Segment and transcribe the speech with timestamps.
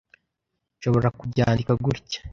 [0.77, 2.19] Nshobora kubyandika gutya